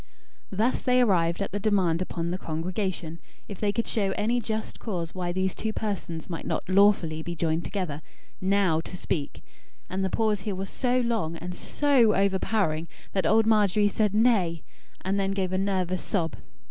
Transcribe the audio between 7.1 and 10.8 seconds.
be joined together, NOW to speak and the pause here was